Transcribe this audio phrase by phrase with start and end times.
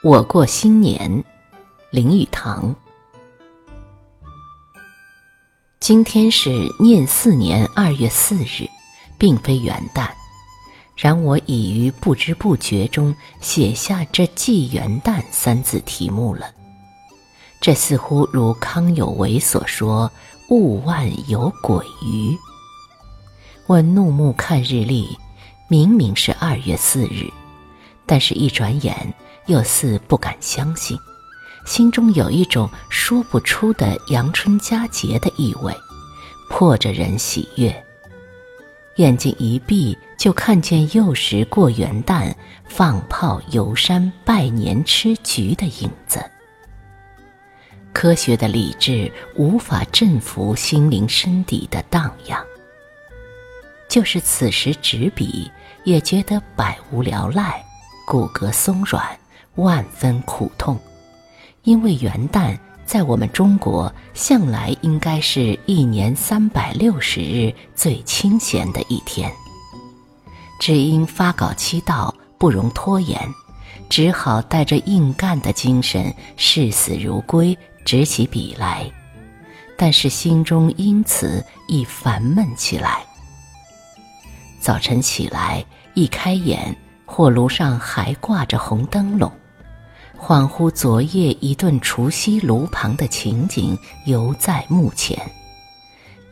[0.00, 1.24] 我过新年，
[1.90, 2.72] 林语堂。
[5.80, 8.68] 今天是念四年二月四日，
[9.18, 10.08] 并非元旦，
[10.96, 16.46] 然我已于不知不觉中写下这“祭元旦”三字题目了。
[17.60, 20.08] 这似乎如康有为所说
[20.48, 22.38] ：“物万有鬼于。”
[23.66, 25.18] 我怒目看日历，
[25.66, 27.28] 明明是二月四日，
[28.06, 29.12] 但是一转眼。
[29.48, 30.96] 又似不敢相信，
[31.66, 35.74] 心中有一种说不出的阳春佳节的意味，
[36.48, 37.84] 迫着人喜悦。
[38.96, 42.34] 眼睛一闭，就看见幼时过元旦、
[42.68, 46.24] 放炮、游山、拜年、吃橘的影子。
[47.92, 52.44] 科学的理智无法镇服心灵深底的荡漾，
[53.88, 55.50] 就是此时执笔，
[55.84, 57.64] 也觉得百无聊赖，
[58.06, 59.18] 骨骼松软。
[59.58, 60.78] 万分苦痛，
[61.64, 62.56] 因为元旦
[62.86, 69.28] 在我们中国向来应该是一年三百六十日最清闲的一天，
[70.60, 73.20] 只因发稿期到，不容拖延，
[73.88, 78.88] 只好带着硬干的精神，视死如归，执起笔来。
[79.76, 83.04] 但是心中因此亦烦闷起来。
[84.60, 85.64] 早晨起来
[85.94, 89.32] 一开眼，火炉上还挂着红灯笼。
[90.20, 95.18] 恍惚昨夜一顿除夕炉旁的情景犹在目前，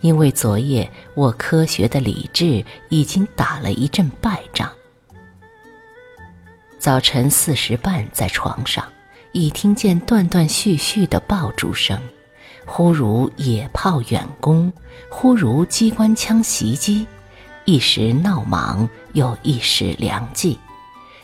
[0.01, 4.70] 因为昨夜我科学的理智已经打了一阵败仗。
[6.79, 8.84] 早晨四时半在床上，
[9.33, 11.98] 已听见断断续续的爆竹声，
[12.67, 14.70] 忽如野炮远攻，
[15.09, 17.07] 忽如机关枪袭击，
[17.64, 20.59] 一时闹忙，又一时凉寂，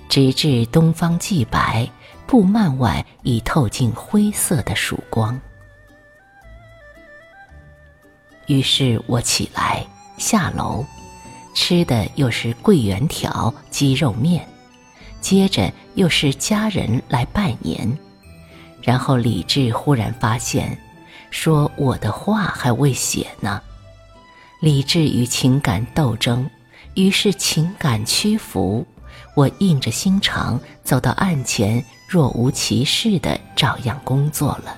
[0.09, 1.91] 直至东方既白。
[2.33, 5.39] 布幔外已透进灰色的曙光，
[8.47, 9.87] 于是我起来
[10.17, 10.83] 下楼，
[11.55, 14.49] 吃的又是桂圆条、鸡肉面，
[15.21, 17.87] 接着又是家人来拜年，
[18.81, 20.75] 然后李治忽然发现，
[21.31, 23.61] 说我的话还未写呢。
[24.59, 26.49] 理智与情感斗争，
[26.95, 28.87] 于是情感屈服。
[29.35, 34.77] 我硬着心肠走到案前，若无其事的照样工作了。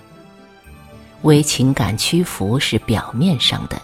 [1.23, 3.81] 为情感屈服是表面上的，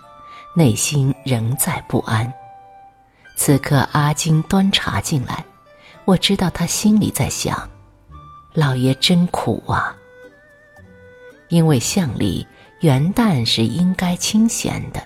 [0.55, 2.33] 内心仍在不安。
[3.37, 5.45] 此刻阿金端茶进来，
[6.05, 7.69] 我知道他心里在想：
[8.53, 9.97] 老爷真苦啊。
[11.49, 12.47] 因为乡里
[12.81, 15.03] 元旦是应该清闲的，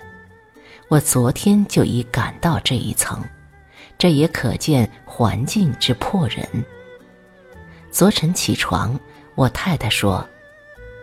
[0.89, 3.23] 我昨天就已感到这一层。
[3.97, 6.47] 这也可见环境之迫人。
[7.91, 8.99] 昨晨起床，
[9.35, 10.27] 我太太说：“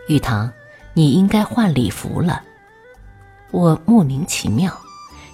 [0.08, 0.52] 玉堂，
[0.92, 2.42] 你应该换礼服了。”
[3.50, 4.78] 我莫名其妙，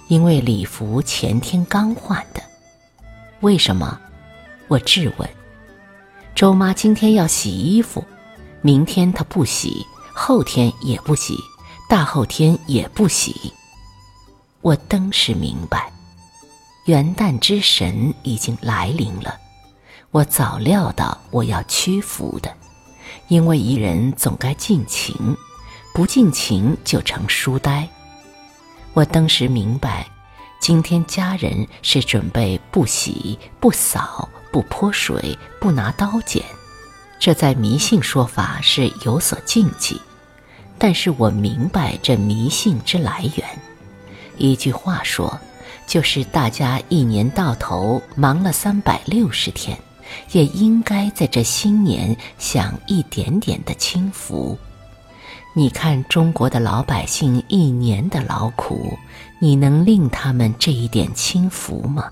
[0.07, 2.41] 因为礼服前天刚换的。
[3.41, 3.99] 为什么？
[4.67, 5.29] 我质问。
[6.35, 8.03] 周妈今天要洗衣服，
[8.61, 11.35] 明天她不洗，后天也不洗，
[11.89, 13.53] 大后天也不洗。
[14.61, 15.91] 我登时明白。
[16.89, 19.39] 元旦之神已经来临了，
[20.09, 22.51] 我早料到我要屈服的，
[23.27, 25.37] 因为一人总该尽情，
[25.93, 27.87] 不尽情就成书呆。
[28.93, 30.07] 我当时明白，
[30.59, 36.43] 今天家人是准备不洗、不扫、不泼水、不拿刀剪，
[37.19, 40.01] 这在迷信说法是有所禁忌，
[40.79, 43.47] 但是我明白这迷信之来源。
[44.39, 45.39] 一句话说。
[45.89, 49.75] 就是大家一年到头忙了三百六十天，
[50.33, 54.55] 也应该在这新年享一点点的清福。
[55.55, 58.95] 你看中国的老百姓一年的劳苦，
[59.41, 62.07] 你能令他们这一点清福吗？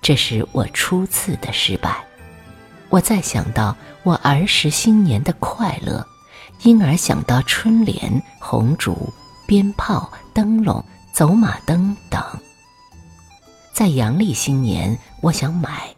[0.00, 1.96] 这是我初次的失败。
[2.90, 6.06] 我再想到我儿时新年的快乐，
[6.62, 9.12] 因而想到春联、红烛、
[9.48, 10.82] 鞭炮、灯笼、
[11.12, 12.22] 走马灯等。
[13.78, 15.94] 在阳历新年，我想买，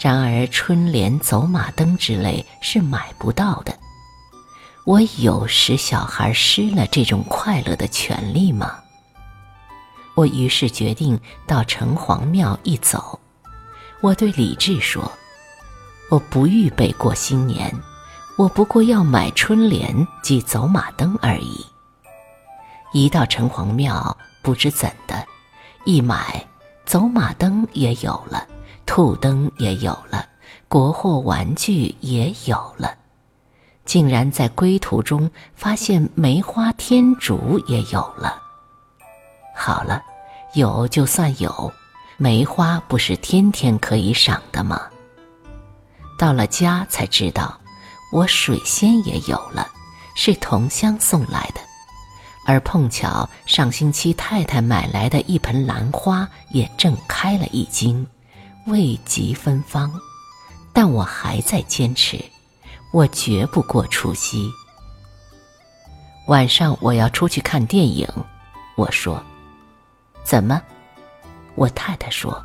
[0.00, 3.78] 然而春联、走马灯之类是买不到的。
[4.86, 8.78] 我有使小孩失了这种快乐的权利吗？
[10.14, 13.20] 我于是决定到城隍庙一走。
[14.00, 15.12] 我对李治说
[16.08, 17.70] ：“我不预备过新年，
[18.38, 21.62] 我不过要买春联及走马灯而已。”
[22.94, 25.26] 一到城隍庙，不知怎的，
[25.84, 26.42] 一买。
[26.92, 28.46] 走马灯也有了，
[28.84, 30.26] 兔灯也有了，
[30.68, 32.94] 国货玩具也有了，
[33.86, 38.38] 竟然在归途中发现梅花天竺也有了。
[39.56, 40.02] 好了，
[40.52, 41.72] 有就算有，
[42.18, 44.82] 梅花不是天天可以赏的吗？
[46.18, 47.58] 到了家才知道，
[48.12, 49.66] 我水仙也有了，
[50.14, 51.60] 是同乡送来的。
[52.44, 58.06] 而碰巧上星期太太买来的一盆兰花也正开了一茎，
[58.66, 59.92] 未及芬芳，
[60.72, 62.22] 但我还在坚持，
[62.92, 64.50] 我绝不过除夕。
[66.26, 68.06] 晚上我要出去看电影，
[68.76, 69.22] 我说
[70.24, 70.60] ：“怎么？”
[71.54, 72.42] 我太太说：“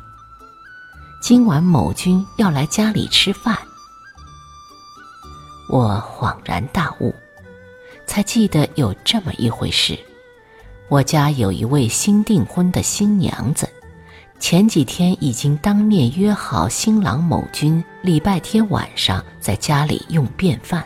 [1.22, 3.56] 今晚某君要来家里吃饭。”
[5.70, 7.14] 我恍然大悟。
[8.08, 9.96] 才记得有这么一回事，
[10.88, 13.68] 我家有一位新订婚的新娘子，
[14.40, 20.82] 前几天已经当面约好新郎某君礼拜天晚上在家里用便饭，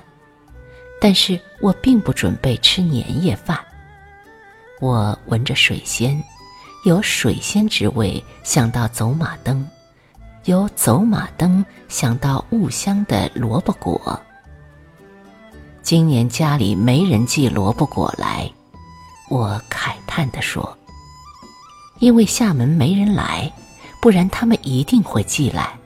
[1.00, 3.56] 但是我并不准备吃年夜饭。
[4.80, 6.20] 我闻着水仙，
[6.84, 9.64] 有水仙之味，想到走马灯，
[10.46, 14.20] 有走马灯想到雾香的萝卜果。
[15.82, 18.50] 今年家里没人寄萝卜果来，
[19.28, 20.78] 我慨叹地说
[21.98, 23.52] ：“因为厦门没人来，
[24.00, 25.76] 不然他们一定会寄来。”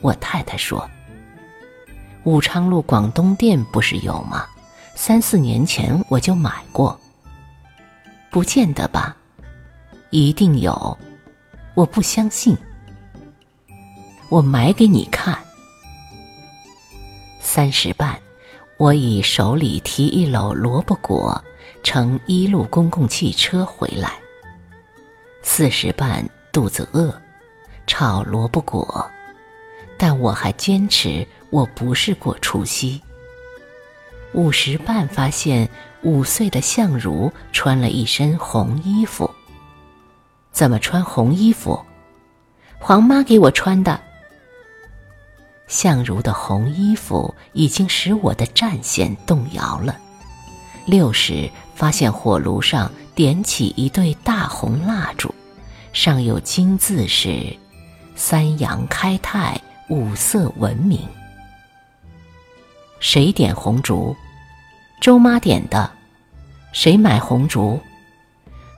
[0.00, 0.88] 我太太说
[2.24, 4.46] ：“武昌路广东店不是有吗？
[4.96, 6.98] 三四年前我就买过。”
[8.32, 9.14] 不见得吧？
[10.10, 10.98] 一定有，
[11.74, 12.56] 我不相信。
[14.30, 15.38] 我买给你看，
[17.40, 18.18] 三十半。
[18.78, 21.42] 我以手里提一篓萝卜果，
[21.82, 24.12] 乘一路公共汽车回来。
[25.42, 27.12] 四时半肚子饿，
[27.88, 29.04] 炒萝卜果，
[29.98, 33.02] 但我还坚持我不是过除夕。
[34.32, 35.68] 五时半发现
[36.02, 39.28] 五岁的相如穿了一身红衣服。
[40.52, 41.84] 怎么穿红衣服？
[42.78, 44.00] 黄妈给我穿的。
[45.68, 49.96] 相如的红衣服已经使我的战线动摇了。
[50.86, 55.32] 六时发现火炉上点起一对大红蜡烛，
[55.92, 57.54] 上有金字是
[58.16, 59.60] “三阳开泰，
[59.90, 61.06] 五色文明”。
[62.98, 64.16] 谁点红烛？
[65.00, 65.90] 周妈点的。
[66.72, 67.78] 谁买红烛？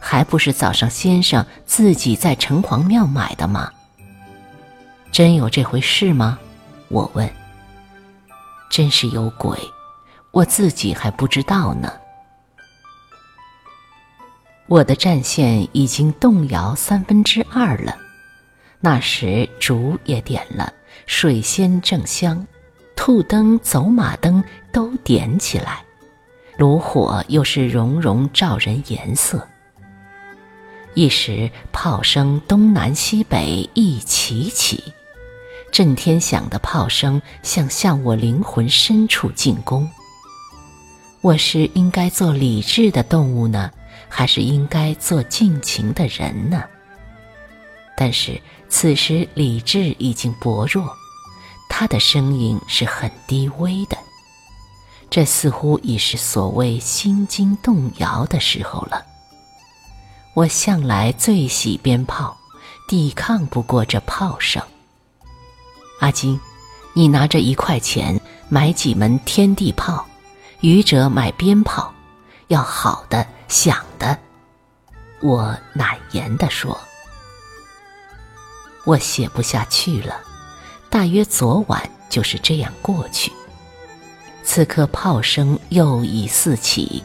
[0.00, 3.72] 还不是早上先生自己在城隍庙买的吗？
[5.12, 6.38] 真有这回事吗？
[6.90, 7.30] 我问
[8.68, 9.56] ：“真是有鬼，
[10.32, 11.92] 我自己还不知道呢。”
[14.66, 17.96] 我的战线已经动摇三分之二了。
[18.80, 20.72] 那时烛也点了，
[21.06, 22.46] 水仙正香，
[22.96, 25.84] 兔灯、走马灯都点起来，
[26.56, 29.46] 炉火又是融融照人颜色。
[30.94, 34.92] 一时炮声东南西北一齐起。
[35.70, 39.88] 震天响的炮声，像向我灵魂深处进攻。
[41.20, 43.70] 我是应该做理智的动物呢，
[44.08, 46.64] 还是应该做尽情的人呢？
[47.96, 50.88] 但是此时理智已经薄弱，
[51.68, 53.96] 他的声音是很低微的。
[55.10, 59.04] 这似乎已是所谓心惊动摇的时候了。
[60.34, 62.36] 我向来最喜鞭炮，
[62.88, 64.62] 抵抗不过这炮声。
[66.00, 66.38] 阿金，
[66.92, 70.06] 你拿着一块钱买几门天地炮，
[70.60, 71.94] 愚者买鞭炮，
[72.48, 74.18] 要好的响的。
[75.20, 76.78] 我难言地说
[78.84, 80.16] ：“我写不下去了。”
[80.90, 83.30] 大约昨晚就是这样过去。
[84.42, 87.04] 此刻炮声又已四起，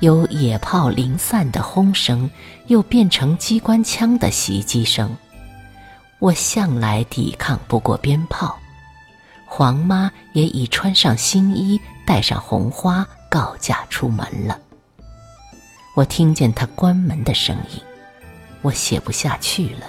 [0.00, 2.28] 由野炮零散的轰声，
[2.66, 5.16] 又变成机关枪的袭击声。
[6.20, 8.58] 我向来抵抗不过鞭炮，
[9.46, 14.58] 黄妈也已穿上新衣，戴上红花，告假出门了。
[15.94, 17.80] 我听见她关门的声音，
[18.62, 19.86] 我写不下去了，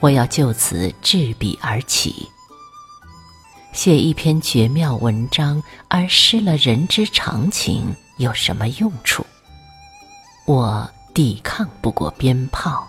[0.00, 2.28] 我要就此执笔而起，
[3.72, 9.24] 写一篇绝妙文章，而失了人之常情，有什么用处？
[10.44, 12.88] 我抵抗不过鞭炮。